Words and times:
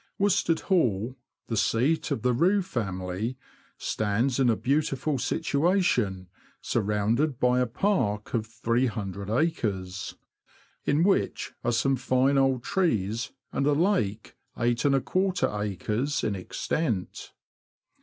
Worstead 0.17 0.61
Hall, 0.61 1.15
the 1.45 1.55
seat 1.55 2.09
of 2.09 2.23
the 2.23 2.33
Rous 2.33 2.65
family, 2.65 3.37
stands 3.77 4.39
in 4.39 4.49
a 4.49 4.55
beautiful 4.55 5.19
situation, 5.19 6.27
surrounded 6.59 7.39
by 7.39 7.59
a 7.59 7.67
park 7.67 8.33
of 8.33 8.47
300 8.47 9.29
acres, 9.29 10.15
in 10.85 11.03
which 11.03 11.51
are 11.63 11.71
some 11.71 11.95
fine 11.95 12.39
old 12.39 12.63
trees, 12.63 13.31
and 13.51 13.67
a 13.67 13.73
lake 13.73 14.35
85 14.57 15.43
acres 15.53 16.23
in 16.23 16.33
extent. 16.33 17.31